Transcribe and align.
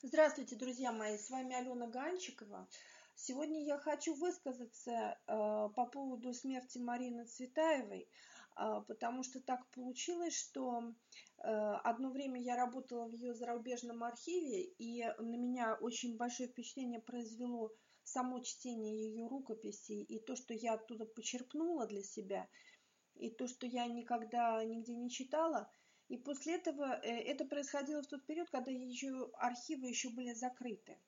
Здравствуйте, 0.00 0.54
друзья 0.54 0.92
мои, 0.92 1.18
с 1.18 1.28
вами 1.28 1.56
Алена 1.56 1.88
Ганчикова. 1.88 2.68
Сегодня 3.16 3.64
я 3.64 3.78
хочу 3.78 4.14
высказаться 4.14 4.92
э, 4.92 5.16
по 5.26 5.86
поводу 5.86 6.32
смерти 6.32 6.78
Марины 6.78 7.24
Цветаевой, 7.24 8.06
э, 8.56 8.82
потому 8.86 9.24
что 9.24 9.40
так 9.40 9.68
получилось, 9.72 10.38
что 10.38 10.84
э, 10.84 11.42
одно 11.42 12.10
время 12.10 12.40
я 12.40 12.54
работала 12.54 13.08
в 13.08 13.12
ее 13.12 13.34
зарубежном 13.34 14.04
архиве, 14.04 14.66
и 14.78 15.02
на 15.18 15.36
меня 15.36 15.74
очень 15.80 16.16
большое 16.16 16.48
впечатление 16.48 17.00
произвело 17.00 17.72
само 18.04 18.38
чтение 18.38 19.10
ее 19.10 19.26
рукописей 19.26 20.04
и 20.04 20.20
то, 20.20 20.36
что 20.36 20.54
я 20.54 20.74
оттуда 20.74 21.06
почерпнула 21.06 21.88
для 21.88 22.04
себя, 22.04 22.46
и 23.16 23.30
то, 23.30 23.48
что 23.48 23.66
я 23.66 23.88
никогда 23.88 24.64
нигде 24.64 24.94
не 24.94 25.10
читала– 25.10 25.68
и 26.08 26.16
после 26.16 26.56
этого 26.56 27.00
э, 27.02 27.08
это 27.08 27.44
происходило 27.44 28.02
в 28.02 28.06
тот 28.06 28.24
период, 28.26 28.50
когда 28.50 28.70
ее 28.70 29.30
архивы 29.34 29.88
еще 29.88 30.10
были 30.10 30.32
закрыты. 30.32 30.98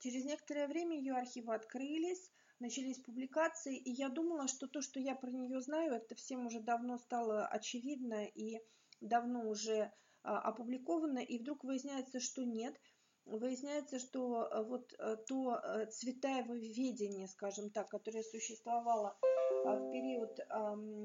Через 0.00 0.24
некоторое 0.24 0.68
время 0.68 0.96
ее 0.96 1.14
архивы 1.14 1.54
открылись, 1.54 2.30
начались 2.60 2.98
публикации, 2.98 3.76
и 3.76 3.90
я 3.90 4.08
думала, 4.08 4.48
что 4.48 4.66
то, 4.66 4.80
что 4.80 5.00
я 5.00 5.14
про 5.14 5.30
нее 5.30 5.60
знаю, 5.60 5.94
это 5.94 6.14
всем 6.14 6.46
уже 6.46 6.60
давно 6.60 6.98
стало 6.98 7.46
очевидно 7.46 8.24
и 8.24 8.60
давно 9.00 9.48
уже 9.48 9.92
а, 10.22 10.40
опубликовано, 10.40 11.18
и 11.18 11.38
вдруг 11.38 11.64
выясняется, 11.64 12.20
что 12.20 12.44
нет– 12.44 12.80
выясняется, 13.28 13.98
что 13.98 14.48
э, 14.50 14.62
вот 14.62 14.94
э, 14.98 15.16
то 15.26 15.60
э, 15.62 15.86
цветаево 15.86 16.54
ведение, 16.54 17.28
скажем 17.28 17.70
так, 17.70 17.88
которое 17.88 18.22
существовало 18.22 19.18
в 19.64 19.90
период, 19.90 20.38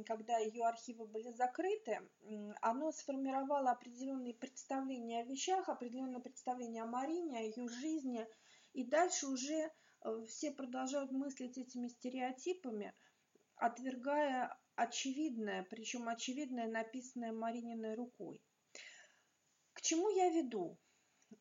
когда 0.05 0.37
ее 0.37 0.65
архивы 0.65 1.05
были 1.05 1.31
закрыты, 1.31 1.99
оно 2.61 2.91
сформировало 2.91 3.71
определенные 3.71 4.33
представления 4.33 5.21
о 5.21 5.25
вещах, 5.25 5.69
определенное 5.69 6.21
представление 6.21 6.83
о 6.83 6.87
Марине, 6.87 7.39
о 7.39 7.41
ее 7.41 7.67
жизни, 7.67 8.27
и 8.73 8.83
дальше 8.83 9.27
уже 9.27 9.71
все 10.27 10.51
продолжают 10.51 11.11
мыслить 11.11 11.57
этими 11.57 11.87
стереотипами, 11.87 12.93
отвергая 13.55 14.57
очевидное, 14.75 15.63
причем 15.69 16.09
очевидное, 16.09 16.67
написанное 16.67 17.31
Марининой 17.31 17.95
рукой. 17.95 18.41
К 19.73 19.81
чему 19.81 20.09
я 20.09 20.29
веду? 20.29 20.77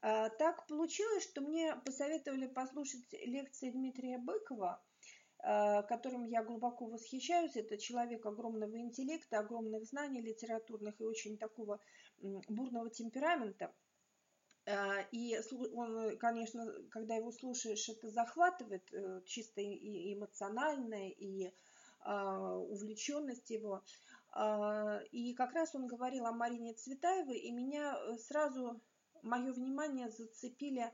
А, 0.00 0.28
так 0.30 0.66
получилось, 0.66 1.24
что 1.24 1.40
мне 1.40 1.76
посоветовали 1.84 2.46
послушать 2.46 3.12
лекции 3.12 3.70
Дмитрия 3.70 4.18
Быкова, 4.18 4.82
которым 5.42 6.24
я 6.24 6.44
глубоко 6.44 6.86
восхищаюсь. 6.86 7.56
Это 7.56 7.76
человек 7.76 8.24
огромного 8.26 8.78
интеллекта, 8.78 9.40
огромных 9.40 9.84
знаний 9.84 10.20
литературных 10.20 11.00
и 11.00 11.04
очень 11.04 11.36
такого 11.36 11.80
бурного 12.48 12.90
темперамента. 12.90 13.74
А, 14.66 15.00
и 15.10 15.36
он, 15.74 16.16
конечно, 16.18 16.72
когда 16.90 17.16
его 17.16 17.32
слушаешь, 17.32 17.88
это 17.88 18.08
захватывает 18.08 18.92
э, 18.92 19.22
чисто 19.26 19.60
и 19.60 20.14
эмоционально, 20.14 21.10
и 21.10 21.52
увлеченность 22.04 23.50
его. 23.50 23.84
И 25.12 25.34
как 25.34 25.52
раз 25.52 25.74
он 25.74 25.86
говорил 25.86 26.26
о 26.26 26.32
Марине 26.32 26.74
Цветаевой, 26.74 27.38
и 27.38 27.52
меня 27.52 27.96
э, 27.96 28.16
сразу 28.16 28.80
мое 29.22 29.52
внимание 29.52 30.08
зацепили 30.08 30.90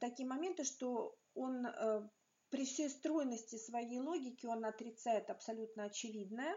такие 0.00 0.28
моменты, 0.28 0.64
что 0.64 1.16
он 1.34 1.66
э, 1.66 2.08
при 2.52 2.66
всей 2.66 2.90
стройности 2.90 3.56
своей 3.56 3.98
логики 3.98 4.44
он 4.44 4.66
отрицает 4.66 5.30
абсолютно 5.30 5.84
очевидное. 5.84 6.54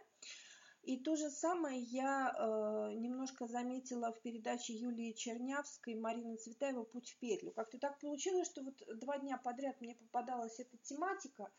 И 0.84 1.00
то 1.00 1.16
же 1.16 1.32
самое 1.32 1.82
я 1.82 2.36
э, 2.38 2.94
немножко 2.96 3.48
заметила 3.48 4.12
в 4.12 4.22
передаче 4.22 4.74
Юлии 4.74 5.14
Чернявской, 5.14 5.96
Марины 5.96 6.36
Цветаевой 6.36 6.86
«Путь 6.86 7.10
в 7.12 7.18
петлю». 7.18 7.52
Как-то 7.52 7.80
так 7.80 7.98
получилось, 8.00 8.48
что 8.48 8.62
вот 8.62 8.84
два 9.00 9.18
дня 9.18 9.38
подряд 9.38 9.80
мне 9.82 9.96
попадалась 9.96 10.60
эта 10.60 10.78
тематика, 10.80 11.50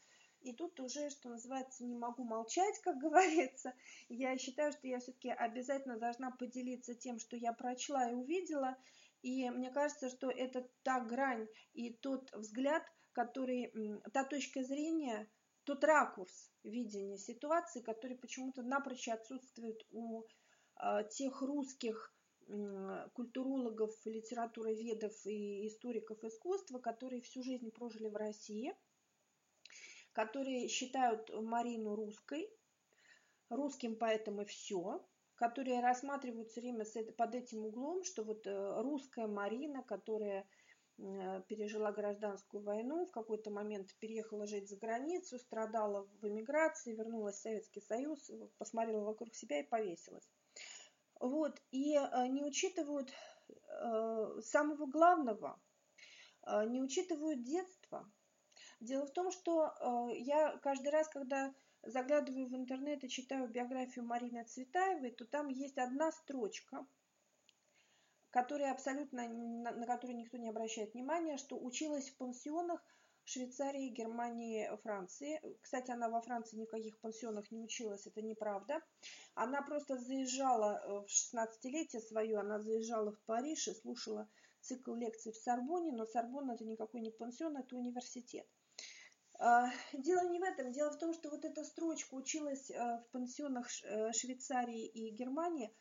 и 0.43 0.53
тут 0.53 0.79
уже, 0.81 1.09
что 1.11 1.31
называется, 1.31 1.85
не 1.85 1.97
могу 1.97 2.23
молчать, 2.23 2.79
как 2.83 2.99
говорится. 3.01 3.73
Я 4.09 4.37
считаю, 4.37 4.71
что 4.71 4.87
я 4.87 5.01
все-таки 5.01 5.31
обязательно 5.31 5.99
должна 5.99 6.31
поделиться 6.31 6.95
тем, 6.95 7.19
что 7.19 7.37
я 7.37 7.53
прочла 7.55 8.11
и 8.11 8.15
увидела, 8.15 8.77
и 9.23 9.49
мне 9.51 9.71
кажется, 9.71 10.09
что 10.09 10.31
это 10.31 10.69
та 10.85 11.01
грань 11.01 11.49
и 11.73 11.91
тот 11.91 12.31
взгляд, 12.33 12.85
который, 13.17 13.73
та 14.13 14.25
точка 14.25 14.63
зрения, 14.63 15.27
тот 15.65 15.83
ракурс 15.85 16.53
видения 16.63 17.17
ситуации, 17.17 17.81
который 17.81 18.19
почему-то 18.19 18.63
напрочь 18.63 19.09
отсутствует 19.09 19.81
у 19.91 20.23
э, 20.23 21.09
тех 21.11 21.41
русских 21.41 22.13
культурологов, 23.15 23.91
литературоведов 24.05 25.13
и 25.27 25.67
историков 25.67 26.23
искусства, 26.23 26.79
которые 26.79 27.23
всю 27.23 27.43
жизнь 27.43 27.73
прожили 27.73 28.09
в 28.09 28.15
России, 28.15 28.73
которые 30.13 30.69
считают 30.69 31.29
Марину 31.31 31.97
русской, 31.97 32.49
русским 33.49 33.97
поэтому 33.97 34.45
все, 34.45 35.05
которые 35.35 35.81
рассматривают 35.81 36.51
все 36.51 36.61
время 36.61 36.85
под 37.17 37.35
этим 37.35 37.65
углом, 37.65 38.05
что 38.05 38.23
вот 38.23 38.47
э, 38.47 38.81
русская 38.83 39.27
Марина, 39.27 39.83
которая 39.83 40.47
пережила 41.49 41.93
гражданскую 41.93 42.63
войну, 42.63 43.07
в 43.07 43.11
какой-то 43.11 43.51
момент 43.51 43.95
переехала 43.99 44.47
жить 44.47 44.69
за 44.69 44.77
границу, 44.77 45.39
страдала 45.39 46.09
в 46.21 46.27
эмиграции, 46.27 46.95
вернулась 46.95 47.37
в 47.37 47.43
Советский 47.43 47.81
Союз, 47.81 48.31
посмотрела 48.59 49.05
вокруг 49.05 49.35
себя 49.35 49.61
и 49.61 49.67
повесилась. 49.67 50.29
Вот, 51.21 51.61
и 51.71 51.95
э, 51.95 52.27
не 52.29 52.43
учитывают 52.43 53.13
самого 54.43 54.87
главного, 54.87 55.61
не 56.47 56.81
учитывают 56.81 57.43
детство. 57.43 58.11
Дело 58.81 59.07
в 59.07 59.13
том, 59.13 59.31
что 59.31 59.73
я 60.15 60.57
каждый 60.63 60.89
раз, 60.89 61.09
когда 61.09 61.55
заглядываю 61.83 62.49
в 62.49 62.57
интернет 62.57 63.05
и 63.05 63.09
читаю 63.09 63.49
биографию 63.49 64.05
Марины 64.05 64.45
Цветаевой, 64.45 65.11
то 65.13 65.25
там 65.27 65.49
есть 65.49 65.79
одна 65.79 66.11
строчка, 66.13 66.87
которая 68.37 68.73
абсолютно, 68.73 69.27
на, 69.29 69.71
на 69.73 69.87
которую 69.87 70.19
никто 70.19 70.37
не 70.37 70.51
обращает 70.51 70.93
внимания, 70.93 71.39
что 71.39 71.57
училась 71.59 72.11
в 72.11 72.19
пансионах 72.19 72.85
Швейцарии, 73.25 73.89
Германии, 73.89 74.71
Франции. 74.83 75.41
Кстати, 75.63 75.91
она 75.91 76.11
во 76.11 76.21
Франции 76.21 76.59
ни 76.59 76.67
в 76.67 76.69
каких 76.69 77.01
пансионах 77.01 77.51
не 77.51 77.59
училась, 77.63 78.07
это 78.07 78.21
неправда. 78.21 78.83
Она 79.35 79.63
просто 79.63 79.97
заезжала 79.97 80.83
э, 80.85 81.07
в 81.07 81.07
16-летие 81.07 82.03
свое, 82.03 82.39
она 82.39 82.61
заезжала 82.61 83.13
в 83.13 83.21
Париж 83.25 83.69
и 83.69 83.75
слушала 83.75 84.29
цикл 84.61 84.95
лекций 84.95 85.33
в 85.33 85.37
Сорбоне, 85.37 85.93
но 85.93 86.05
Сорбон 86.05 86.51
это 86.51 86.67
никакой 86.67 87.01
не 87.01 87.13
пансион, 87.13 87.57
это 87.57 87.75
университет. 87.75 88.47
А, 89.39 89.71
дело 89.95 90.29
не 90.29 90.39
в 90.39 90.43
этом. 90.43 90.73
Дело 90.73 90.91
в 90.91 90.99
том, 90.99 91.15
что 91.15 91.31
вот 91.31 91.47
эта 91.47 91.65
строчка 91.65 92.13
училась 92.15 92.71
э, 92.71 92.75
в 92.75 93.13
пансионах 93.13 93.67
э, 93.83 94.13
Швейцарии 94.13 94.85
и 94.89 95.09
Германии, 95.09 95.75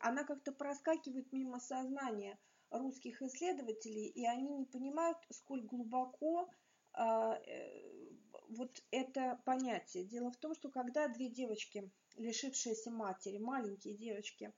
она 0.00 0.24
как-то 0.24 0.52
проскакивает 0.52 1.32
мимо 1.32 1.60
сознания 1.60 2.38
русских 2.70 3.22
исследователей, 3.22 4.06
и 4.06 4.26
они 4.26 4.48
не 4.48 4.64
понимают, 4.64 5.18
сколь 5.30 5.62
глубоко 5.62 6.48
а, 6.92 7.34
э, 7.34 8.10
вот 8.48 8.82
это 8.90 9.40
понятие. 9.44 10.04
Дело 10.04 10.30
в 10.30 10.36
том, 10.36 10.54
что 10.54 10.70
когда 10.70 11.08
две 11.08 11.28
девочки, 11.28 11.90
лишившиеся 12.16 12.90
матери, 12.90 13.38
маленькие 13.38 13.96
девочки, 13.96 14.52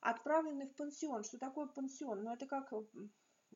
отправлены 0.00 0.66
в 0.68 0.74
пансион, 0.74 1.24
что 1.24 1.38
такое 1.38 1.66
пансион? 1.66 2.22
Ну, 2.22 2.32
это 2.32 2.46
как 2.46 2.72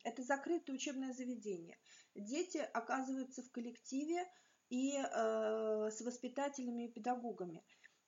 это 0.04 0.22
закрытое 0.22 0.76
учебное 0.76 1.12
заведение. 1.12 1.78
Дети 2.14 2.58
оказываются 2.58 3.42
в 3.42 3.50
коллективе 3.50 4.24
и 4.68 4.96
э, 4.96 5.90
с 5.90 6.00
воспитателями 6.00 6.86
и 6.86 6.92
педагогами. 6.92 7.64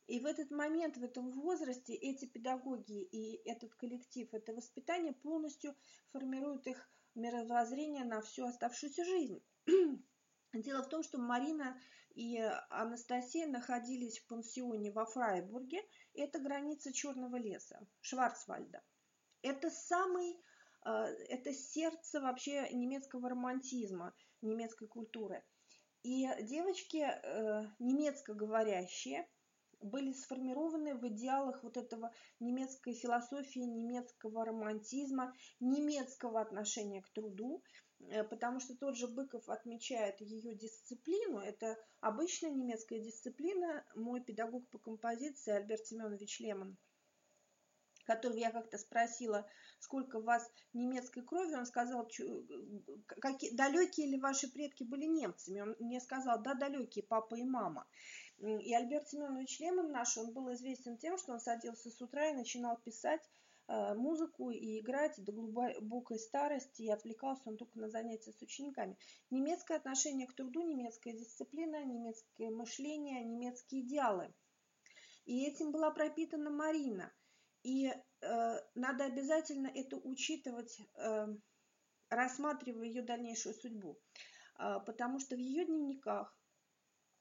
И 0.06 0.18
в 0.20 0.26
этот 0.26 0.50
момент, 0.50 0.96
в 0.96 1.04
этом 1.04 1.30
возрасте, 1.30 1.94
эти 1.94 2.24
педагоги 2.24 3.02
и 3.02 3.36
этот 3.48 3.74
коллектив, 3.74 4.28
это 4.32 4.52
воспитание 4.52 5.12
полностью 5.12 5.74
формируют 6.12 6.66
их 6.66 6.90
мировоззрение 7.14 8.04
на 8.04 8.20
всю 8.20 8.46
оставшуюся 8.46 9.04
жизнь. 9.04 9.42
Дело 10.52 10.82
в 10.82 10.88
том, 10.88 11.02
что 11.02 11.18
Марина 11.18 11.78
и 12.14 12.38
Анастасия 12.70 13.46
находились 13.46 14.18
в 14.18 14.26
пансионе 14.26 14.90
во 14.90 15.06
Фрайбурге. 15.06 15.80
Это 16.14 16.40
граница 16.40 16.92
Черного 16.92 17.36
леса, 17.36 17.86
Шварцвальда. 18.00 18.82
Это 19.42 19.70
самый 19.70 20.36
а, 20.82 21.06
это 21.28 21.52
сердце 21.52 22.20
вообще 22.20 22.68
немецкого 22.72 23.28
романтизма, 23.28 24.14
немецкой 24.40 24.88
культуры. 24.88 25.44
И 26.02 26.26
девочки 26.42 26.96
э, 26.96 27.66
немецко 27.78 28.32
говорящие 28.32 29.28
были 29.80 30.12
сформированы 30.12 30.94
в 30.94 31.06
идеалах 31.08 31.62
вот 31.62 31.76
этого 31.76 32.12
немецкой 32.38 32.94
философии, 32.94 33.60
немецкого 33.60 34.44
романтизма, 34.44 35.34
немецкого 35.60 36.40
отношения 36.40 37.02
к 37.02 37.08
труду, 37.10 37.62
э, 38.00 38.24
потому 38.24 38.60
что 38.60 38.76
тот 38.76 38.96
же 38.96 39.08
Быков 39.08 39.48
отмечает 39.48 40.20
ее 40.20 40.54
дисциплину, 40.54 41.38
это 41.38 41.76
обычная 42.00 42.50
немецкая 42.50 43.00
дисциплина, 43.00 43.84
мой 43.94 44.20
педагог 44.20 44.68
по 44.68 44.78
композиции 44.78 45.52
Альберт 45.52 45.86
Семенович 45.86 46.40
Лемон 46.40 46.76
которого 48.10 48.38
я 48.38 48.50
как-то 48.50 48.76
спросила, 48.76 49.46
сколько 49.78 50.16
у 50.16 50.22
вас 50.22 50.50
немецкой 50.72 51.22
крови, 51.22 51.54
он 51.54 51.64
сказал, 51.64 52.08
какие, 53.20 53.54
далекие 53.54 54.08
ли 54.08 54.18
ваши 54.18 54.50
предки 54.50 54.82
были 54.82 55.04
немцами. 55.04 55.60
Он 55.60 55.76
мне 55.78 56.00
сказал, 56.00 56.42
да, 56.42 56.54
далекие, 56.54 57.04
папа 57.04 57.36
и 57.36 57.44
мама. 57.44 57.86
И 58.40 58.72
Альберт 58.72 59.08
Семенович 59.08 59.60
Лемон 59.60 59.92
наш, 59.92 60.16
он 60.16 60.32
был 60.32 60.50
известен 60.54 60.96
тем, 60.96 61.18
что 61.18 61.32
он 61.32 61.40
садился 61.40 61.90
с 61.90 62.00
утра 62.00 62.30
и 62.30 62.34
начинал 62.34 62.78
писать 62.78 63.20
э, 63.68 63.94
музыку 63.94 64.50
и 64.50 64.80
играть 64.80 65.22
до 65.22 65.32
глубокой 65.32 66.18
старости, 66.18 66.82
и 66.82 66.90
отвлекался 66.90 67.42
он 67.44 67.58
только 67.58 67.78
на 67.78 67.90
занятия 67.90 68.32
с 68.32 68.40
учениками. 68.40 68.96
Немецкое 69.28 69.76
отношение 69.76 70.26
к 70.26 70.34
труду, 70.34 70.62
немецкая 70.62 71.12
дисциплина, 71.12 71.84
немецкое 71.84 72.50
мышление, 72.50 73.22
немецкие 73.24 73.82
идеалы. 73.82 74.32
И 75.26 75.44
этим 75.44 75.70
была 75.70 75.90
пропитана 75.90 76.48
Марина. 76.48 77.12
И 77.62 77.88
э, 77.88 78.60
надо 78.74 79.04
обязательно 79.04 79.66
это 79.66 79.96
учитывать, 79.98 80.80
э, 80.94 81.26
рассматривая 82.08 82.86
ее 82.86 83.02
дальнейшую 83.02 83.54
судьбу. 83.54 83.98
Э, 84.58 84.78
потому 84.86 85.18
что 85.18 85.36
в 85.36 85.38
ее 85.38 85.66
дневниках 85.66 86.34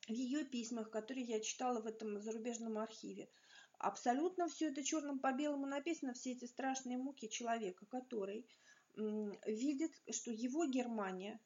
в 0.09 0.11
ее 0.11 0.43
письмах, 0.43 0.89
которые 0.89 1.25
я 1.25 1.39
читала 1.39 1.81
в 1.81 1.85
этом 1.85 2.19
зарубежном 2.19 2.79
архиве. 2.79 3.29
Абсолютно 3.77 4.49
все 4.49 4.69
это 4.69 4.83
черным 4.83 5.19
по 5.19 5.31
белому 5.31 5.67
написано, 5.67 6.13
все 6.13 6.31
эти 6.31 6.45
страшные 6.45 6.97
муки 6.97 7.29
человека, 7.29 7.85
который 7.85 8.49
видит, 8.95 9.91
что 10.11 10.31
его 10.31 10.65
Германия 10.65 11.39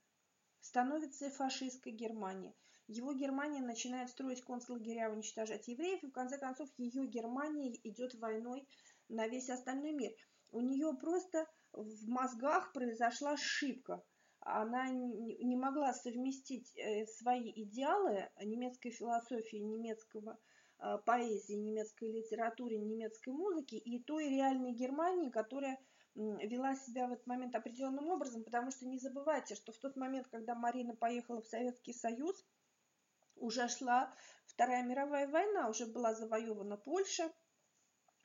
становится 0.62 1.30
фашистской 1.30 1.92
Германией. 1.92 2.56
Его 2.88 3.14
Германия 3.14 3.62
начинает 3.62 4.10
строить 4.10 4.42
концлагеря, 4.42 5.12
уничтожать 5.12 5.68
евреев, 5.68 6.04
и 6.04 6.08
в 6.08 6.12
конце 6.12 6.38
концов 6.38 6.70
ее 6.78 7.06
Германия 7.06 7.78
идет 7.84 8.16
войной 8.16 8.68
на 9.10 9.28
весь 9.28 9.50
остальной 9.50 9.92
мир. 9.92 10.12
У 10.52 10.62
нее 10.62 10.96
просто 11.00 11.48
в 11.74 12.08
мозгах 12.08 12.72
произошла 12.72 13.34
ошибка– 13.34 14.02
она 14.46 14.90
не 14.90 15.56
могла 15.56 15.94
совместить 15.94 16.76
э, 16.78 17.06
свои 17.06 17.52
идеалы 17.64 18.30
немецкой 18.42 18.92
философии, 18.92 19.58
немецкого 19.58 20.38
э, 20.80 20.98
поэзии, 21.06 21.54
немецкой 21.54 22.12
литературы, 22.12 22.78
немецкой 22.78 23.30
музыки 23.30 23.76
и 23.76 24.04
той 24.04 24.30
реальной 24.30 24.74
Германии, 24.74 25.30
которая 25.30 25.80
вела 26.16 26.76
себя 26.76 27.08
в 27.08 27.14
этот 27.14 27.26
момент 27.26 27.56
определенным 27.56 28.10
образом, 28.10 28.44
потому 28.44 28.70
что 28.70 28.86
не 28.86 29.00
забывайте, 29.00 29.56
что 29.56 29.72
в 29.72 29.78
тот 29.80 29.96
момент, 29.96 30.28
когда 30.28 30.54
Марина 30.54 30.96
поехала 30.96 31.42
в 31.42 31.48
Советский 31.48 31.94
Союз, 31.94 32.46
уже 33.36 33.68
шла 33.68 34.14
Вторая 34.46 34.84
мировая 34.84 35.28
война, 35.28 35.70
уже 35.70 35.88
была 35.88 36.14
завоевана 36.14 36.78
Польша, 36.78 37.32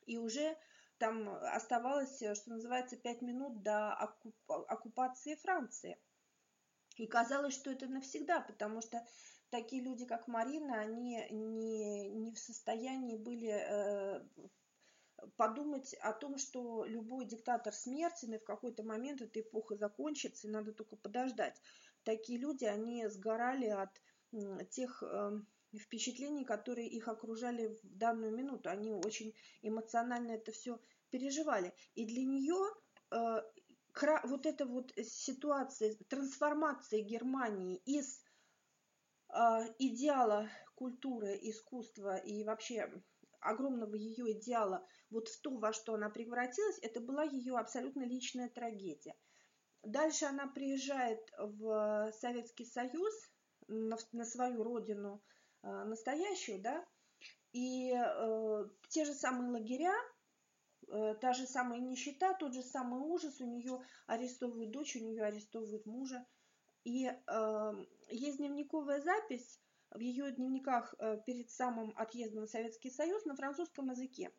и 0.05 0.17
уже 0.17 0.55
там 0.99 1.29
оставалось, 1.29 2.17
что 2.17 2.49
называется, 2.51 2.95
пять 2.97 3.21
минут 3.21 3.63
до 3.63 3.93
оккупации 4.67 5.35
Франции– 5.35 5.97
и 6.99 7.07
казалось, 7.07 7.53
что 7.53 7.71
это 7.71 7.87
навсегда, 7.87 8.41
потому 8.41 8.81
что 8.81 9.01
такие 9.49 9.81
люди, 9.81 10.05
как 10.05 10.27
Марина, 10.27 10.81
они 10.81 11.25
не, 11.31 12.09
не 12.09 12.33
в 12.33 12.37
состоянии 12.37 13.15
были 13.15 13.49
э, 13.49 14.21
подумать 15.37 15.93
о 16.01 16.11
том, 16.11 16.37
что 16.37 16.83
любой 16.83 17.25
диктатор 17.25 17.73
смертен, 17.73 18.33
и 18.33 18.37
в 18.37 18.43
какой-то 18.43 18.83
момент 18.83 19.21
эта 19.21 19.39
эпоха 19.39 19.77
закончится, 19.77 20.47
и 20.47 20.51
надо 20.51 20.73
только 20.73 20.97
подождать. 20.97 21.61
Такие 22.03 22.37
люди, 22.37 22.65
они 22.65 23.07
сгорали 23.07 23.67
от 23.67 24.01
э, 24.33 24.65
тех 24.69 25.01
э, 25.01 25.39
впечатлений, 25.77 26.43
которые 26.43 26.89
их 26.89 27.07
окружали 27.07 27.67
в 27.67 27.97
данную 27.97 28.35
минуту. 28.35 28.69
Они 28.69 28.91
очень 28.91 29.33
эмоционально 29.61 30.31
это 30.31 30.51
все 30.51 30.81
переживали. 31.11 31.73
И 31.95 32.05
для 32.05 32.25
нее 32.25 32.57
э, 33.11 33.41
вот 34.23 34.45
эта 34.45 34.65
вот 34.65 34.91
ситуация, 34.97 35.95
трансформация 36.07 37.01
Германии 37.01 37.77
из 37.85 38.21
э, 39.29 39.35
идеала 39.79 40.49
культуры, 40.75 41.37
искусства 41.41 42.17
и 42.17 42.43
вообще 42.43 42.89
огромного 43.41 43.95
ее 43.95 44.33
идеала 44.33 44.85
вот 45.09 45.27
в 45.27 45.41
то, 45.41 45.57
во 45.57 45.73
что 45.73 45.93
она 45.95 46.09
превратилась, 46.09 46.79
это 46.81 46.99
была 46.99 47.23
ее 47.23 47.57
абсолютно 47.57 48.03
личная 48.03 48.49
трагедия. 48.49 49.15
Дальше 49.83 50.25
она 50.25 50.47
приезжает 50.47 51.19
в 51.37 52.11
Советский 52.19 52.65
Союз, 52.65 53.13
на, 53.67 53.97
на 54.11 54.25
свою 54.25 54.63
родину 54.63 55.23
э, 55.63 55.67
настоящую, 55.85 56.61
да, 56.61 56.85
и 57.53 57.93
э, 57.93 58.65
те 58.89 59.05
же 59.05 59.13
самые 59.13 59.51
лагеря, 59.51 59.93
та 61.21 61.33
же 61.33 61.45
самая 61.45 61.79
нищета, 61.79 62.33
тот 62.33 62.53
же 62.53 62.63
самый 62.63 62.99
ужас, 62.99 63.41
у 63.41 63.45
нее 63.45 63.81
арестовывают 64.07 64.71
дочь, 64.71 64.95
у 64.95 64.99
нее 64.99 65.23
арестовывают 65.23 65.85
мужа. 65.85 66.25
И 66.83 67.05
э, 67.05 67.85
есть 68.09 68.37
дневниковая 68.37 69.01
запись 69.01 69.59
в 69.91 69.99
ее 69.99 70.31
дневниках 70.31 70.95
э, 70.99 71.19
перед 71.25 71.49
самым 71.51 71.93
отъездом 71.95 72.45
в 72.45 72.49
Советский 72.49 72.89
Союз 72.89 73.25
на 73.25 73.35
французском 73.35 73.89
языке. 73.89 74.31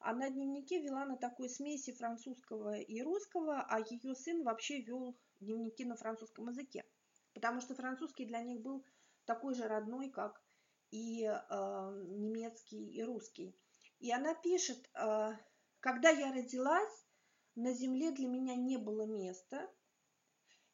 Она 0.00 0.30
дневники 0.30 0.80
вела 0.80 1.04
на 1.04 1.16
такой 1.16 1.48
смеси 1.48 1.92
французского 1.92 2.78
и 2.78 3.02
русского, 3.02 3.62
а 3.68 3.80
ее 3.80 4.14
сын 4.14 4.44
вообще 4.44 4.80
вел 4.80 5.18
дневники 5.40 5.84
на 5.84 5.96
французском 5.96 6.48
языке. 6.48 6.84
Потому 7.34 7.60
что 7.60 7.74
французский 7.74 8.26
для 8.26 8.40
них 8.42 8.60
был 8.60 8.84
такой 9.24 9.54
же 9.54 9.66
родной, 9.66 10.10
как 10.10 10.40
и 10.90 11.24
э, 11.24 11.34
немецкий 12.08 12.90
и 12.92 13.02
русский. 13.02 13.56
И 13.98 14.12
она 14.12 14.34
пишет, 14.34 14.88
э, 14.94 15.32
когда 15.80 16.10
я 16.10 16.32
родилась, 16.32 17.06
на 17.54 17.72
земле 17.72 18.12
для 18.12 18.28
меня 18.28 18.54
не 18.54 18.76
было 18.76 19.06
места, 19.06 19.70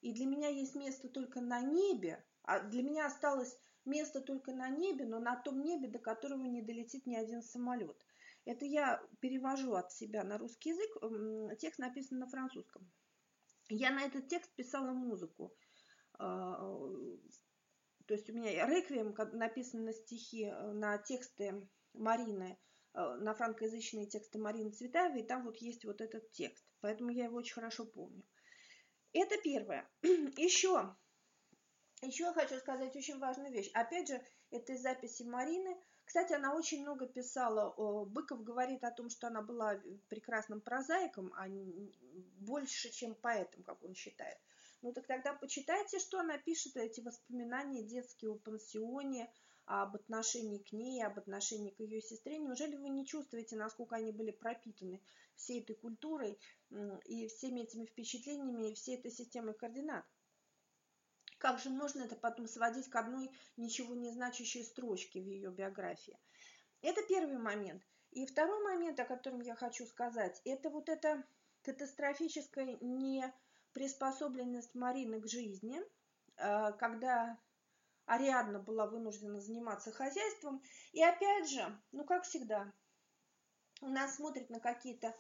и 0.01 0.13
для 0.13 0.27
меня 0.27 0.49
есть 0.49 0.75
место 0.75 1.09
только 1.09 1.41
на 1.41 1.61
небе, 1.61 2.25
а 2.43 2.61
для 2.61 2.83
меня 2.83 3.07
осталось 3.07 3.57
место 3.85 4.21
только 4.21 4.53
на 4.53 4.69
небе, 4.69 5.07
но 5.07 5.19
на 5.19 5.37
том 5.37 5.63
небе, 5.63 5.89
до 5.89 5.99
которого 5.99 6.45
не 6.45 6.63
долетит 6.63 7.07
ни 7.07 7.15
один 7.15 7.43
самолет. 7.43 7.97
Это 8.45 8.67
я 8.67 9.03
перевожу 9.21 9.73
от 9.75 9.93
себя 9.93 10.25
на 10.25 10.37
русский 10.37 10.71
язык, 10.71 11.59
текст 11.59 11.79
написан 11.79 12.19
на 12.19 12.27
французском. 12.27 12.91
Я 13.71 13.91
на 13.91 14.03
этот 14.03 14.29
текст 14.29 14.55
писала 14.55 14.93
музыку. 14.93 15.57
А, 16.19 16.59
то 18.07 18.13
есть 18.13 18.29
у 18.29 18.35
меня 18.35 18.67
реквием 18.67 19.15
написаны 19.33 19.85
на 19.85 19.93
стихи, 19.95 20.45
э, 20.45 20.73
на 20.73 20.99
тексты 20.99 21.67
Марины– 21.95 22.59
на 22.95 23.35
франкоязычные 23.35 24.07
тексты 24.07 24.39
Марины 24.39 24.71
Цветаевой, 24.71 25.21
и 25.21 25.27
там 25.27 25.45
вот 25.45 25.57
есть 25.57 25.85
вот 25.85 26.01
этот 26.01 26.31
текст. 26.33 26.65
Поэтому 26.81 27.11
я 27.11 27.25
его 27.25 27.37
очень 27.37 27.55
хорошо 27.55 27.85
помню. 27.85 28.25
Это 29.13 29.37
первое. 29.43 29.89
Еще, 30.03 30.95
еще 32.03 32.33
хочу 32.33 32.59
сказать 32.59 32.95
очень 32.97 33.19
важную 33.19 33.53
вещь. 33.53 33.71
Опять 33.73 34.09
же, 34.09 34.21
это 34.51 34.73
из 34.73 34.83
записи 34.83 35.23
Марины. 35.23 35.77
Кстати, 36.05 36.35
она 36.35 36.55
очень 36.55 36.83
много 36.83 37.07
писала. 37.07 37.73
Быков 38.05 38.45
говорит 38.45 38.85
о 38.85 38.91
том, 38.91 39.09
что 39.09 39.29
она 39.29 39.41
была 39.41 39.81
прекрасным 40.09 40.61
прозаиком, 40.61 41.33
а 41.35 41.47
больше, 42.41 42.91
чем 42.91 43.15
поэтом, 43.15 43.63
как 43.63 43.83
он 43.83 43.95
считает. 43.95 44.39
Ну 44.83 44.93
так 44.93 45.07
тогда 45.07 45.33
почитайте, 45.33 45.99
что 45.99 46.19
она 46.19 46.37
пишет, 46.37 46.77
эти 46.77 47.01
воспоминания 47.01 47.83
детские 47.83 48.33
о 48.33 48.35
пансионе, 48.35 49.33
об 49.67 49.97
отношении 49.97 50.59
к 50.59 50.73
ней, 50.73 51.03
об 51.05 51.19
отношении 51.19 51.71
к 51.71 51.81
ее 51.81 52.01
сестре. 52.01 52.39
Неужели 52.39 52.77
вы 52.77 52.91
не 52.91 53.07
чувствуете, 53.07 53.57
насколько 53.57 53.97
они 53.97 54.13
были 54.13 54.31
пропитаны 54.31 55.01
всей 55.37 55.63
этой 55.63 55.75
культурой 55.75 56.39
и 57.07 57.29
всеми 57.29 57.61
этими 57.61 57.87
впечатлениями 57.87 58.71
и 58.71 58.75
всей 58.75 58.99
этой 58.99 59.11
системой 59.11 59.55
координат? 59.55 60.05
Как 61.39 61.59
же 61.59 61.71
можно 61.71 62.03
это 62.03 62.17
потом 62.17 62.47
сводить 62.47 62.89
к 62.89 62.97
одной 62.97 63.31
ничего 63.57 63.95
не 63.95 64.11
значащей 64.11 64.65
строчке 64.65 65.21
в 65.21 65.27
ее 65.27 65.51
биографии? 65.51 66.19
Это 66.81 67.03
первый 67.09 67.39
момент. 67.39 67.83
И 68.13 68.27
второй 68.27 68.63
момент, 68.63 69.01
о 69.01 69.05
котором 69.05 69.41
я 69.41 69.55
хочу 69.57 69.87
сказать, 69.87 70.41
это 70.45 70.71
вот 70.71 70.89
эта 70.89 71.25
катастрофическая 71.63 72.79
неприспособленность 72.81 74.75
Марины 74.75 75.21
к 75.21 75.27
жизни, 75.27 75.81
а, 76.37 76.73
когда 76.73 77.39
Ариадна 78.07 78.59
была 78.59 78.87
вынуждена 78.87 79.41
заниматься 79.41 79.93
хозяйством. 79.93 80.63
И 80.93 81.03
опять 81.03 81.49
же, 81.49 81.65
ну 81.93 82.05
как 82.05 82.25
всегда, 82.25 82.73
у 83.81 83.89
нас 83.89 84.17
смотрят 84.17 84.51
на 84.51 84.61
какие-то 84.61 85.15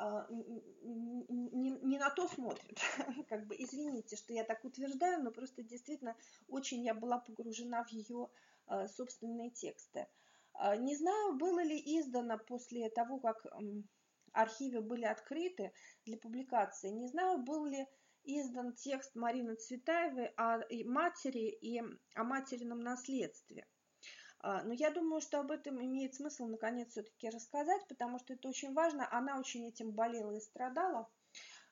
Uh, 0.00 0.24
не, 0.30 1.70
не 1.70 1.98
на 1.98 2.08
то 2.10 2.28
смотрят. 2.28 2.78
как 3.28 3.48
бы 3.48 3.56
извините, 3.58 4.14
что 4.14 4.32
я 4.32 4.44
так 4.44 4.64
утверждаю, 4.64 5.20
но 5.24 5.32
просто 5.32 5.64
действительно 5.64 6.16
очень 6.46 6.84
я 6.84 6.94
была 6.94 7.18
погружена 7.18 7.82
в 7.82 7.88
ее 7.88 8.30
uh, 8.68 8.86
собственные 8.86 9.50
тексты. 9.50 10.06
Uh, 10.54 10.76
не 10.76 10.94
знаю, 10.94 11.34
было 11.34 11.64
ли 11.64 11.76
издано 11.98 12.38
после 12.38 12.88
того, 12.90 13.18
как 13.18 13.44
архивы 14.32 14.82
были 14.82 15.04
открыты 15.04 15.72
для 16.04 16.16
публикации, 16.16 16.90
не 16.90 17.08
знаю, 17.08 17.38
был 17.38 17.66
ли 17.66 17.84
издан 18.28 18.74
текст 18.74 19.14
Марины 19.14 19.54
Цветаевой 19.54 20.26
о 20.36 20.60
матери 20.84 21.48
и 21.48 21.80
о 22.14 22.24
материном 22.24 22.80
наследстве. 22.80 23.66
А, 24.40 24.62
но 24.64 24.72
я 24.74 24.90
думаю, 24.90 25.20
что 25.20 25.40
об 25.40 25.50
этом 25.50 25.82
имеет 25.82 26.14
смысл 26.14 26.46
наконец 26.46 26.90
все-таки 26.90 27.30
рассказать, 27.30 27.86
потому 27.88 28.18
что 28.18 28.34
это 28.34 28.48
очень 28.48 28.74
важно. 28.74 29.08
Она 29.10 29.38
очень 29.38 29.66
этим 29.66 29.92
болела 29.92 30.32
и 30.32 30.40
страдала. 30.40 31.08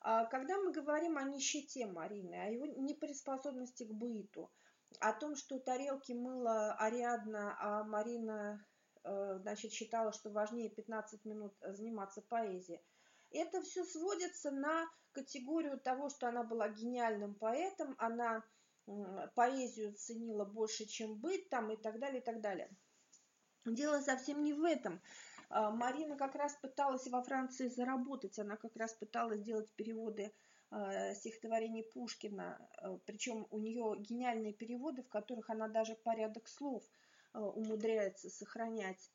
А, 0.01 0.25
когда 0.27 0.57
мы 0.57 0.73
говорим 0.73 1.19
о 1.19 1.25
нищете 1.25 1.87
Марины, 1.87 2.35
о 2.35 2.51
его 2.51 2.67
неприспособности 2.67 3.85
к 3.85 3.93
быту, 3.93 4.51
о 5.01 5.13
том, 5.13 5.37
что 5.37 5.59
тарелки 5.59 6.13
мыла 6.13 6.75
Ариадна, 6.75 7.57
а 7.61 7.85
Марина 7.85 8.65
э, 9.05 9.39
значит, 9.41 9.73
считала, 9.73 10.13
что 10.13 10.31
важнее 10.31 10.71
15 10.71 11.25
минут 11.25 11.55
заниматься 11.61 12.23
поэзией, 12.23 12.81
это 13.31 13.63
все 13.63 13.85
сводится 13.85 14.51
на 14.51 14.87
категорию 15.13 15.79
того, 15.79 16.09
что 16.11 16.29
она 16.29 16.43
была 16.43 16.69
гениальным 16.69 17.35
поэтом, 17.35 17.95
она 17.99 18.43
поэзию 19.35 19.95
ценила 19.95 20.45
больше, 20.45 20.87
чем 20.87 21.17
быть 21.17 21.49
там 21.49 21.73
и 21.73 21.77
так 21.77 21.99
далее, 21.99 22.21
и 22.21 22.25
так 22.25 22.41
далее. 22.41 22.71
Дело 23.65 24.01
совсем 24.01 24.45
не 24.45 24.53
в 24.53 24.63
этом. 24.63 25.01
А, 25.49 25.71
Марина 25.71 26.17
как 26.17 26.35
раз 26.35 26.55
пыталась 26.57 27.07
во 27.09 27.23
Франции 27.23 27.69
заработать, 27.69 28.39
она 28.39 28.57
как 28.57 28.77
раз 28.77 28.95
пыталась 28.95 29.43
делать 29.43 29.73
переводы 29.75 30.33
а, 30.71 31.15
стихотворений 31.15 31.83
Пушкина, 31.83 32.59
а, 32.79 32.99
причем 33.07 33.47
у 33.51 33.59
нее 33.59 33.97
гениальные 33.99 34.53
переводы, 34.53 35.03
в 35.03 35.09
которых 35.09 35.51
она 35.51 35.69
даже 35.69 35.95
порядок 35.95 36.49
слов 36.49 36.85
умудряется 37.33 38.31
сохранять 38.31 39.11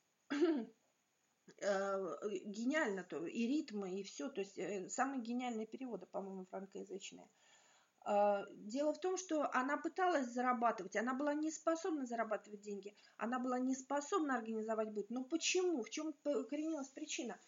гениально 1.62 3.04
то 3.04 3.26
и 3.26 3.48
ритмы 3.48 4.00
и 4.00 4.04
все 4.04 4.30
то 4.30 4.42
есть 4.42 4.58
э, 4.58 4.90
самые 4.90 5.22
гениальные 5.22 5.68
переводы 5.68 6.06
по-моему 6.08 6.46
франкоязычные 6.46 7.28
а, 8.04 8.46
дело 8.52 8.94
в 8.94 9.00
том, 9.00 9.18
что 9.18 9.50
она 9.54 9.78
пыталась 9.78 10.28
зарабатывать, 10.28 10.96
она 10.96 11.14
была 11.14 11.34
не 11.34 11.52
способна 11.52 12.06
зарабатывать 12.06 12.62
деньги, 12.62 12.96
она 13.18 13.40
была 13.40 13.60
не 13.60 13.76
способна 13.76 14.38
организовать 14.38 14.92
быт. 14.92 15.10
Но 15.10 15.24
почему? 15.24 15.84
В 15.84 15.90
чем 15.90 16.14
коренилась 16.24 16.90
причина? 16.90 17.40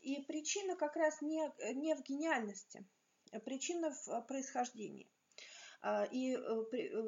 И 0.00 0.20
причина 0.22 0.74
как 0.76 0.96
раз 0.96 1.22
не, 1.22 1.40
не 1.74 1.94
в 1.94 2.02
гениальности, 2.02 2.84
причина 3.44 3.92
в 3.92 4.22
происхождении. 4.22 5.08
А, 5.82 6.04
и 6.04 6.34
э, 6.34 6.38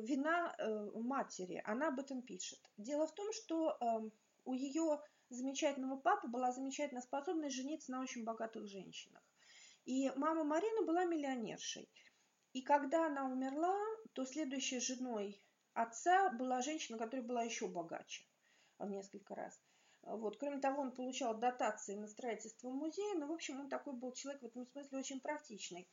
вина 0.03 0.55
э, 0.57 0.91
матери, 0.95 1.61
она 1.65 1.89
об 1.89 1.99
этом 1.99 2.23
пишет. 2.23 2.61
Дело 2.77 3.07
в 3.07 3.15
том, 3.15 3.33
что 3.33 4.13
у 4.45 4.55
ее 4.55 5.01
замечательного 5.35 5.97
папы 5.97 6.29
была 6.29 6.53
замечательная 6.53 7.03
способность 7.03 7.57
жениться 7.57 7.93
на 7.93 8.01
очень 8.01 8.25
богатых 8.25 8.67
женщинах. 8.67 9.23
И 9.85 10.11
мама 10.17 10.45
Марины 10.45 10.85
была 10.87 11.05
миллионершей. 11.05 11.89
И 12.53 12.63
когда 12.63 13.07
она 13.07 13.25
умерла, 13.25 13.77
то 14.13 14.25
следующей 14.25 14.81
женой 14.81 15.43
отца 15.75 16.31
была 16.31 16.61
женщина, 16.61 16.99
которая 16.99 17.27
была 17.27 17.43
еще 17.43 17.67
богаче 17.67 18.25
в 18.79 18.89
несколько 18.89 19.35
раз. 19.35 19.59
Вот. 20.03 20.37
Кроме 20.37 20.61
того, 20.61 20.83
он 20.83 20.93
получал 20.93 21.39
дотации 21.39 21.95
на 21.95 22.09
строительство 22.09 22.71
музея, 22.71 23.15
но, 23.15 23.27
в 23.27 23.33
общем, 23.33 23.61
он 23.61 23.69
такой 23.69 23.95
был 23.95 24.13
человек 24.13 24.43
в 24.43 24.47
этом 24.47 24.67
смысле 24.67 24.99
очень 24.99 25.21
практичный. 25.21 25.89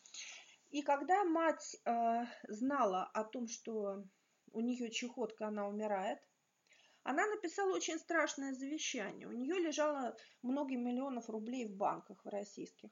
И 0.69 0.81
когда 0.81 1.23
мать 1.23 1.77
э, 1.85 2.25
знала 2.47 3.05
о 3.13 3.23
том, 3.23 3.47
что 3.47 4.03
у 4.51 4.61
нее 4.61 4.91
чехотка, 4.91 5.47
она 5.47 5.67
умирает, 5.67 6.19
она 7.09 7.25
написала 7.27 7.75
очень 7.75 7.99
страшное 7.99 8.53
завещание. 8.53 9.27
У 9.27 9.31
нее 9.31 9.55
лежало 9.55 10.15
много 10.41 10.75
миллионов 10.75 11.29
рублей 11.29 11.67
в 11.67 11.75
банках 11.75 12.23
в 12.23 12.29
российских. 12.29 12.91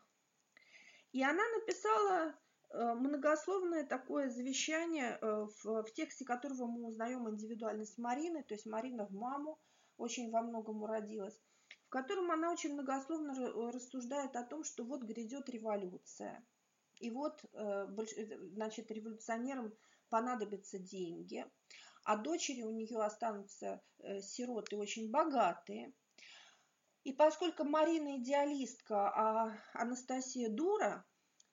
И 1.11 1.23
она 1.23 1.43
написала 1.59 2.35
Э, 2.69 2.93
многословное 2.93 3.85
такое 3.85 4.29
завещание, 4.29 5.17
э, 5.21 5.47
в, 5.63 5.83
в 5.83 5.93
тексте 5.93 6.25
которого 6.25 6.67
мы 6.67 6.85
узнаем 6.87 7.29
индивидуальность 7.29 7.97
Марины, 7.97 8.43
то 8.43 8.53
есть 8.55 8.65
Марина 8.65 9.05
в 9.05 9.13
маму 9.13 9.57
очень 9.97 10.29
во 10.31 10.41
многом 10.41 10.83
уродилась, 10.83 11.39
в 11.85 11.89
котором 11.89 12.29
она 12.29 12.51
очень 12.51 12.73
многословно 12.73 13.71
рассуждает 13.71 14.35
о 14.35 14.43
том, 14.43 14.63
что 14.65 14.83
вот 14.83 15.03
грядет 15.03 15.47
революция. 15.49 16.45
И 16.99 17.09
вот, 17.09 17.41
э, 17.53 17.87
значит, 18.51 18.91
революционерам 18.91 19.73
понадобятся 20.09 20.77
деньги, 20.77 21.45
а 22.07 22.15
дочери 22.15 22.61
у 22.61 22.71
нее 22.71 23.03
останутся 23.03 23.81
сироты 24.21 24.77
очень 24.77 25.11
богатые. 25.11 25.91
И 27.03 27.11
поскольку 27.11 27.65
Марина 27.65 28.17
идеалистка, 28.17 29.09
а 29.09 29.57
Анастасия 29.73 30.49
дура, 30.49 31.05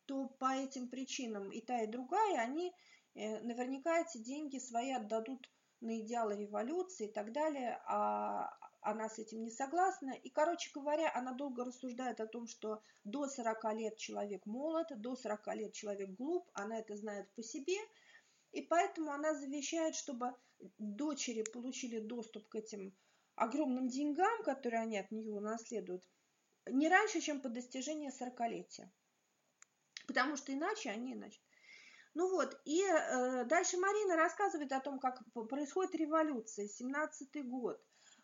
то 0.07 0.29
по 0.29 0.55
этим 0.55 0.89
причинам 0.89 1.51
и 1.51 1.61
та, 1.61 1.83
и 1.83 1.89
другая, 1.89 2.39
они 2.39 2.73
э, 3.15 3.41
наверняка 3.41 4.01
эти 4.01 4.19
деньги 4.19 4.59
свои 4.59 4.93
отдадут 4.93 5.51
на 5.81 5.99
идеалы 6.01 6.37
революции 6.37 7.09
и 7.09 7.13
так 7.13 7.33
далее, 7.33 7.81
а 7.87 8.57
она 8.81 9.09
с 9.09 9.19
этим 9.19 9.43
не 9.43 9.51
согласна. 9.51 10.13
И, 10.23 10.31
короче 10.31 10.71
говоря, 10.73 11.11
она 11.15 11.33
долго 11.33 11.65
рассуждает 11.65 12.21
о 12.21 12.29
том, 12.29 12.47
что 12.47 12.81
до 13.03 13.27
40 13.27 13.75
лет 13.75 13.97
человек 13.97 14.47
молод, 14.47 14.87
до 15.01 15.17
40 15.17 15.55
лет 15.57 15.73
человек 15.73 16.11
глуп, 16.11 16.49
она 16.55 16.79
это 16.79 16.97
знает 16.97 17.29
по 17.35 17.43
себе, 17.43 17.77
и 18.55 18.63
поэтому 18.63 19.13
она 19.13 19.35
завещает, 19.35 19.95
чтобы 19.95 20.35
дочери 20.79 21.43
получили 21.53 21.99
доступ 21.99 22.49
к 22.49 22.55
этим 22.55 22.97
огромным 23.35 23.89
деньгам, 23.89 24.43
которые 24.45 24.83
они 24.83 24.99
от 24.99 25.11
нее 25.11 25.33
унаследуют, 25.33 26.05
не 26.67 26.89
раньше, 26.89 27.21
чем 27.21 27.41
по 27.41 27.49
достижении 27.49 28.11
40-летия 28.11 28.91
потому 30.07 30.37
что 30.37 30.53
иначе 30.53 30.91
они, 30.91 31.15
значит. 31.15 31.43
Ну 32.15 32.31
вот, 32.31 32.61
и 32.65 32.81
э, 32.83 33.45
дальше 33.45 33.77
Марина 33.77 34.17
рассказывает 34.17 34.71
о 34.73 34.81
том, 34.81 35.01
как 35.01 35.21
происходит 35.33 35.97
революция, 35.97 36.69
17-й 36.69 37.43
год, 37.43 37.83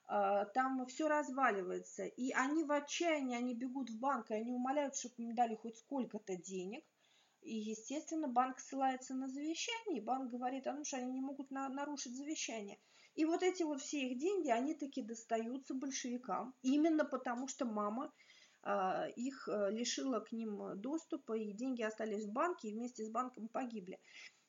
э, 0.08 0.46
там 0.54 0.87
все 0.87 1.08
разваливается, 1.08 2.04
и 2.04 2.30
они 2.32 2.62
в 2.62 2.70
отчаянии, 2.70 3.37
они 3.37 3.54
бегут 3.54 3.90
в 3.90 3.99
банк, 3.99 4.30
и 4.30 4.34
они 4.34 4.52
умоляют, 4.52 4.94
чтобы 4.94 5.14
им 5.18 5.34
дали 5.34 5.56
хоть 5.56 5.76
сколько-то 5.76 6.37
денег, 6.37 6.84
и, 7.42 7.54
естественно, 7.54 8.28
банк 8.28 8.59
ссылается 8.61 9.14
на 9.14 9.28
завещание, 9.28 10.00
и 10.00 10.04
банк 10.04 10.30
говорит, 10.30 10.66
а 10.66 10.73
ну 10.73 10.85
что, 10.85 10.99
они 10.99 11.12
не 11.12 11.20
могут 11.20 11.50
на, 11.50 11.68
нарушить 11.68 12.16
завещание. 12.16 12.78
И 13.14 13.25
вот 13.25 13.42
эти 13.42 13.62
вот 13.62 13.80
все 13.80 14.09
их 14.09 14.18
деньги, 14.18 14.50
они 14.50 14.75
таки 14.75 15.02
достаются 15.02 15.75
большевикам, 15.75 16.54
именно 16.62 17.04
потому 17.04 17.49
что 17.49 17.64
мама 17.64 18.12
а, 18.62 19.06
их 19.16 19.49
э, 19.49 19.70
лишила 19.70 20.20
к 20.20 20.32
ним 20.32 20.80
доступа, 20.80 21.37
и 21.37 21.52
деньги 21.52 21.82
остались 21.82 22.26
в 22.26 22.32
банке, 22.32 22.68
и 22.68 22.75
вместе 22.75 23.04
с 23.04 23.11
банком 23.11 23.49
погибли. 23.49 23.99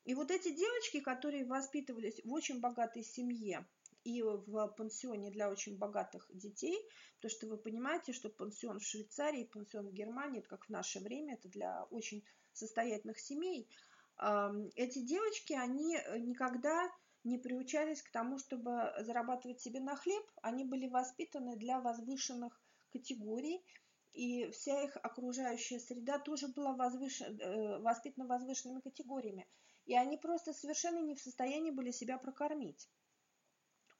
И 0.03 0.13
вот 0.13 0.31
эти 0.31 0.53
девочки, 0.53 0.99
которые 0.99 1.45
воспитывались 1.45 2.21
в 2.23 2.31
очень 2.31 2.59
богатой 2.59 3.03
семье, 3.03 3.67
и 4.03 4.21
в 4.21 4.67
пансионе 4.77 5.31
для 5.31 5.49
очень 5.49 5.77
богатых 5.77 6.27
детей, 6.33 6.77
потому 7.17 7.29
что 7.31 7.47
вы 7.47 7.57
понимаете, 7.57 8.13
что 8.13 8.29
пансион 8.29 8.79
в 8.79 8.85
Швейцарии, 8.85 9.43
пансион 9.45 9.89
в 9.89 9.93
Германии, 9.93 10.39
это 10.39 10.49
как 10.49 10.65
в 10.65 10.69
наше 10.69 10.99
время, 10.99 11.35
это 11.35 11.49
для 11.49 11.83
очень 11.91 12.23
состоятельных 12.53 13.19
семей. 13.19 13.69
Эти 14.75 14.99
девочки, 14.99 15.53
они 15.53 15.97
никогда 16.19 16.89
не 17.23 17.37
приучались 17.37 18.01
к 18.01 18.11
тому, 18.11 18.37
чтобы 18.37 18.93
зарабатывать 18.99 19.61
себе 19.61 19.79
на 19.79 19.95
хлеб, 19.95 20.23
они 20.41 20.65
были 20.65 20.87
воспитаны 20.87 21.55
для 21.55 21.79
возвышенных 21.79 22.59
категорий, 22.91 23.63
и 24.13 24.49
вся 24.51 24.83
их 24.83 24.97
окружающая 24.97 25.79
среда 25.79 26.19
тоже 26.19 26.47
была 26.49 26.73
возвышен, 26.73 27.39
э, 27.39 27.79
воспитана 27.79 28.27
возвышенными 28.27 28.81
категориями. 28.81 29.47
И 29.85 29.95
они 29.95 30.17
просто 30.17 30.53
совершенно 30.53 30.99
не 30.99 31.15
в 31.15 31.21
состоянии 31.21 31.71
были 31.71 31.91
себя 31.91 32.17
прокормить. 32.17 32.89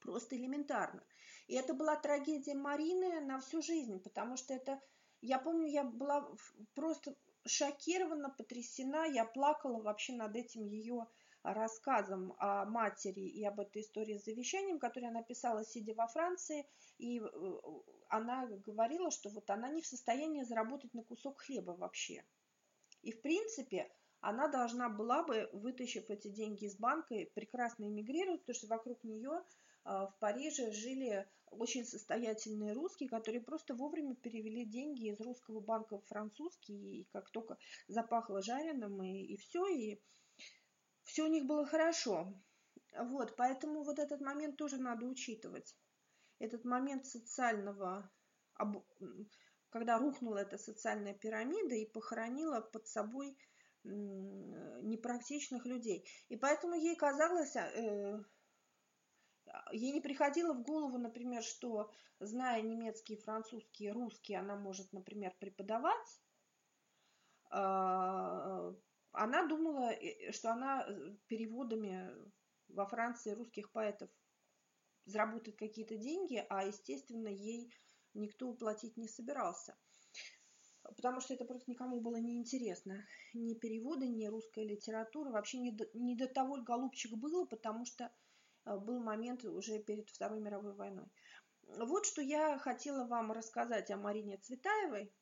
Просто 0.02 0.36
элементарно. 0.36 1.02
И 1.46 1.54
это 1.54 1.74
была 1.74 1.96
трагедия 1.96 2.54
Марины 2.54 3.20
на 3.20 3.40
всю 3.40 3.62
жизнь, 3.62 4.00
потому 4.00 4.36
что 4.36 4.54
это... 4.54 4.80
Я 5.20 5.38
помню, 5.38 5.68
я 5.68 5.84
была 5.84 6.28
просто 6.74 7.14
шокирована, 7.46 8.30
потрясена, 8.30 9.06
я 9.06 9.24
плакала 9.24 9.80
вообще 9.80 10.14
над 10.14 10.34
этим 10.36 10.66
ее 10.66 11.06
рассказом 11.42 12.34
о 12.38 12.64
матери 12.64 13.20
и 13.20 13.44
об 13.44 13.60
этой 13.60 13.82
истории 13.82 14.18
с 14.18 14.24
завещанием, 14.24 14.78
которую 14.78 15.10
она 15.10 15.22
писала, 15.22 15.64
сидя 15.64 15.94
во 15.94 16.06
Франции, 16.06 16.66
и 16.98 17.20
э, 17.20 17.60
она 18.08 18.46
говорила, 18.46 19.10
что 19.10 19.28
вот 19.30 19.50
она 19.50 19.68
не 19.68 19.82
в 19.82 19.86
состоянии 19.86 20.44
заработать 20.44 20.94
на 20.94 21.02
кусок 21.02 21.40
хлеба 21.40 21.72
вообще. 21.72 22.24
И 23.02 23.10
в 23.10 23.20
принципе 23.20 23.90
она 24.20 24.46
должна 24.46 24.88
была 24.88 25.24
бы, 25.24 25.50
вытащив 25.52 26.08
эти 26.10 26.28
деньги 26.28 26.66
из 26.66 26.76
банка, 26.76 27.16
прекрасно 27.34 27.84
эмигрировать, 27.84 28.42
потому 28.42 28.54
что 28.54 28.66
вокруг 28.68 29.02
нее 29.02 29.42
в 29.84 30.14
Париже 30.20 30.70
жили 30.72 31.28
очень 31.50 31.84
состоятельные 31.84 32.72
русские, 32.72 33.08
которые 33.08 33.40
просто 33.40 33.74
вовремя 33.74 34.14
перевели 34.14 34.64
деньги 34.64 35.10
из 35.10 35.20
русского 35.20 35.60
банка 35.60 35.98
в 35.98 36.06
французский, 36.06 37.00
и 37.00 37.08
как 37.12 37.30
только 37.30 37.58
запахло 37.88 38.42
жареным, 38.42 39.02
и, 39.02 39.22
и 39.22 39.36
все, 39.36 39.66
и 39.66 40.00
все 41.04 41.24
у 41.24 41.28
них 41.28 41.44
было 41.44 41.66
хорошо. 41.66 42.32
Вот, 42.98 43.36
поэтому 43.36 43.84
вот 43.84 43.98
этот 43.98 44.20
момент 44.20 44.56
тоже 44.56 44.76
надо 44.78 45.06
учитывать 45.06 45.74
этот 46.38 46.64
момент 46.64 47.06
социального, 47.06 48.10
когда 49.70 49.98
рухнула 49.98 50.38
эта 50.38 50.58
социальная 50.58 51.14
пирамида 51.14 51.74
и 51.74 51.86
похоронила 51.86 52.60
под 52.60 52.86
собой 52.86 53.36
непрактичных 53.84 55.66
людей. 55.66 56.06
И 56.28 56.36
поэтому 56.36 56.74
ей 56.74 56.94
казалось, 56.96 57.56
э, 57.56 58.22
ей 59.72 59.92
не 59.92 60.00
приходило 60.00 60.54
в 60.54 60.62
голову, 60.62 60.98
например, 60.98 61.42
что, 61.42 61.90
зная 62.20 62.62
немецкий, 62.62 63.16
французский, 63.16 63.90
русский, 63.90 64.34
она 64.34 64.56
может, 64.56 64.92
например, 64.92 65.34
преподавать. 65.38 66.20
А, 67.50 68.72
она 69.12 69.46
думала, 69.46 69.92
что 70.30 70.52
она 70.52 70.86
переводами 71.26 72.10
во 72.68 72.86
Франции 72.86 73.32
русских 73.32 73.70
поэтов 73.72 74.10
заработает 75.04 75.58
какие-то 75.58 75.96
деньги, 75.96 76.44
а, 76.48 76.64
естественно, 76.64 77.28
ей 77.28 77.72
никто 78.14 78.52
платить 78.54 78.96
не 78.96 79.08
собирался. 79.08 79.76
Потому 80.82 81.20
что 81.20 81.34
это 81.34 81.44
просто 81.44 81.70
никому 81.70 82.00
было 82.00 82.16
не 82.16 82.38
интересно. 82.38 83.04
Ни 83.34 83.54
переводы, 83.54 84.08
ни 84.08 84.26
русская 84.26 84.64
литература. 84.64 85.30
Вообще 85.30 85.58
не 85.58 85.70
до, 85.70 85.86
не 85.94 86.16
до 86.16 86.26
того 86.26 86.60
голубчик 86.62 87.12
было, 87.16 87.44
потому 87.44 87.84
что 87.84 88.04
э, 88.04 88.10
был 88.64 89.00
момент 89.00 89.44
уже 89.44 89.78
перед 89.78 90.08
Второй 90.10 90.40
мировой 90.40 90.74
войной. 90.74 91.06
Вот 91.78 92.06
что 92.06 92.22
я 92.22 92.58
хотела 92.58 93.06
вам 93.06 93.32
рассказать 93.32 93.90
о 93.90 93.96
Марине 93.96 94.36
Цветаевой. 94.38 95.12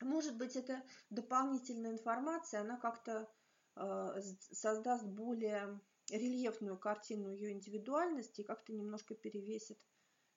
Может 0.00 0.36
быть, 0.36 0.56
это 0.56 0.82
дополнительная 1.08 1.92
информация, 1.92 2.60
она 2.60 2.76
как-то 2.76 3.28
э, 3.76 4.20
создаст 4.52 5.06
более 5.06 5.80
рельефную 6.10 6.78
картину 6.78 7.30
ее 7.30 7.52
индивидуальности 7.52 8.42
и 8.42 8.44
как-то 8.44 8.72
немножко 8.72 9.14
перевесит 9.14 9.78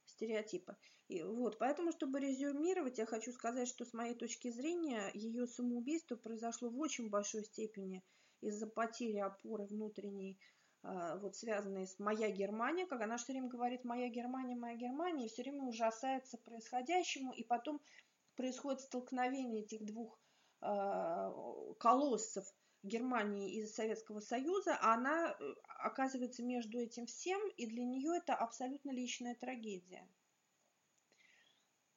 стереотипы. 0.05 0.75
И 1.07 1.23
вот, 1.23 1.57
поэтому, 1.57 1.91
чтобы 1.91 2.19
резюмировать, 2.19 2.99
я 2.99 3.05
хочу 3.05 3.31
сказать, 3.31 3.67
что 3.67 3.85
с 3.85 3.93
моей 3.93 4.15
точки 4.15 4.51
зрения 4.51 5.11
ее 5.13 5.47
самоубийство 5.47 6.15
произошло 6.15 6.69
в 6.69 6.79
очень 6.79 7.09
большой 7.09 7.43
степени 7.43 8.03
из-за 8.41 8.67
потери 8.67 9.17
опоры 9.17 9.65
внутренней, 9.65 10.39
вот 10.81 11.35
связанной 11.35 11.87
с 11.87 11.99
«моя 11.99 12.31
Германия», 12.31 12.85
как 12.85 13.01
она 13.01 13.17
все 13.17 13.33
время 13.33 13.49
говорит 13.49 13.83
«моя 13.83 14.07
Германия, 14.09 14.55
моя 14.55 14.75
Германия», 14.75 15.25
и 15.25 15.29
все 15.29 15.43
время 15.43 15.63
ужасается 15.63 16.37
происходящему, 16.37 17.33
и 17.33 17.43
потом 17.43 17.81
происходит 18.35 18.81
столкновение 18.81 19.63
этих 19.63 19.85
двух 19.85 20.17
а, 20.61 21.33
колоссов– 21.79 22.45
Германии 22.83 23.55
и 23.55 23.65
Советского 23.65 24.21
Союза, 24.21 24.77
а 24.79 24.93
она 24.93 25.31
э, 25.31 25.53
оказывается 25.79 26.43
между 26.43 26.79
этим 26.79 27.05
всем, 27.07 27.41
и 27.57 27.67
для 27.67 27.83
нее 27.83 28.17
это 28.17 28.33
абсолютно 28.35 28.91
личная 28.91 29.35
трагедия. 29.35 30.07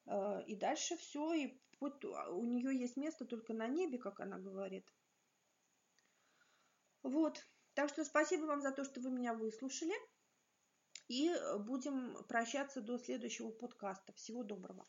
Э, 0.06 0.42
и 0.46 0.56
дальше 0.56 0.96
все, 0.96 1.32
и 1.34 1.60
вот 1.78 2.04
у 2.04 2.44
нее 2.44 2.76
есть 2.76 2.96
место 2.96 3.24
только 3.24 3.54
на 3.54 3.68
небе, 3.68 3.98
как 3.98 4.18
она 4.20 4.38
говорит. 4.38 4.92
Вот. 7.02 7.46
Так 7.74 7.88
что 7.88 8.04
спасибо 8.04 8.44
вам 8.44 8.60
за 8.60 8.72
то, 8.72 8.84
что 8.84 9.00
вы 9.00 9.10
меня 9.10 9.34
выслушали. 9.34 9.94
И 11.08 11.30
будем 11.60 12.24
прощаться 12.28 12.80
до 12.80 12.98
следующего 12.98 13.50
подкаста. 13.50 14.12
Всего 14.14 14.42
доброго. 14.44 14.86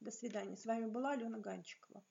До 0.00 0.10
свидания. 0.10 0.56
С 0.56 0.64
вами 0.64 0.86
была 0.86 1.12
Алена 1.12 1.38
Ганчикова. 1.38 2.04